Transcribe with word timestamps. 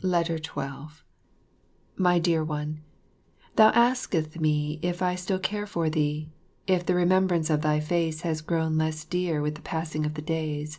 12 0.00 1.02
My 1.96 2.20
Dear 2.20 2.44
One, 2.44 2.82
Thou 3.56 3.70
askest 3.70 4.38
me 4.38 4.78
if 4.80 5.02
I 5.02 5.16
still 5.16 5.40
care 5.40 5.66
for 5.66 5.90
thee, 5.90 6.30
if 6.68 6.86
the 6.86 6.94
remembrance 6.94 7.50
of 7.50 7.62
thy 7.62 7.80
face 7.80 8.20
has 8.20 8.42
grown 8.42 8.78
less 8.78 9.04
dear 9.04 9.42
with 9.42 9.56
the 9.56 9.60
passing 9.62 10.06
of 10.06 10.14
the 10.14 10.22
days. 10.22 10.78